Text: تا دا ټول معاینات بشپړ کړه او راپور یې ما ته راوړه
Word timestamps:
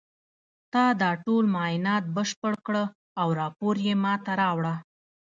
تا 0.73 0.85
دا 1.01 1.11
ټول 1.25 1.43
معاینات 1.55 2.03
بشپړ 2.15 2.53
کړه 2.65 2.83
او 3.21 3.27
راپور 3.41 3.75
یې 3.85 3.93
ما 4.03 4.13
ته 4.25 4.31
راوړه 4.41 4.73